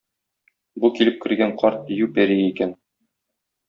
[0.85, 2.79] Бу килеп кергән карт дию пәрие икән.